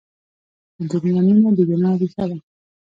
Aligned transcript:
د 0.77 0.79
دنیا 1.03 1.19
مینه 1.25 1.49
د 1.57 1.59
ګناه 1.69 1.95
ریښه 2.01 2.25
ده. 2.29 2.37